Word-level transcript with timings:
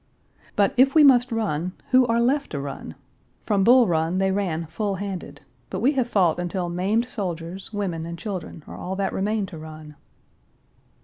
But 0.55 0.73
if 0.77 0.95
we 0.95 1.03
must 1.03 1.31
run, 1.31 1.73
who 1.91 2.07
are 2.07 2.19
left 2.19 2.49
to 2.53 2.59
run? 2.59 2.95
From 3.43 3.63
Bull 3.63 3.85
Run 3.85 4.17
they 4.17 4.31
ran 4.31 4.65
full 4.65 4.95
handed. 4.95 5.41
But 5.69 5.79
we 5.79 5.91
have 5.91 6.09
fought 6.09 6.39
until 6.39 6.69
maimed 6.69 7.05
soldiers, 7.05 7.71
women, 7.71 8.07
and 8.07 8.17
children 8.17 8.63
are 8.65 8.75
all 8.75 8.95
that 8.95 9.13
remain 9.13 9.45
to 9.45 9.59
run. 9.59 9.95